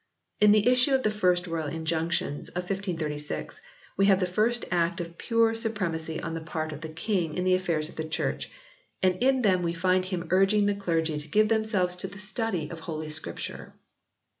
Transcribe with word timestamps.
In 0.39 0.51
the 0.51 0.65
issue 0.67 0.95
of 0.95 1.03
the 1.03 1.11
First 1.11 1.45
Royal 1.45 1.67
Injunctions 1.67 2.49
of 2.49 2.63
1536 2.63 3.61
we 3.97 4.07
have 4.07 4.19
the 4.19 4.25
first 4.25 4.65
act 4.71 4.99
of 4.99 5.19
pure 5.19 5.53
supremacy 5.53 6.19
on 6.19 6.33
the 6.33 6.41
part 6.41 6.71
of 6.71 6.81
the 6.81 6.89
King 6.89 7.35
in 7.35 7.43
the 7.43 7.53
affairs 7.53 7.87
of 7.87 7.97
the 7.97 8.03
Church, 8.09 8.49
and 9.03 9.15
in 9.21 9.43
them 9.43 9.61
we 9.61 9.75
find 9.75 10.05
him 10.05 10.25
urging 10.31 10.65
the 10.65 10.73
clergy 10.73 11.19
to 11.19 11.27
give 11.27 11.49
themselves 11.49 11.95
to 11.97 12.07
the 12.07 12.17
study 12.17 12.67
of 12.71 12.79
Holy 12.79 13.11
Scripture. 13.11 13.75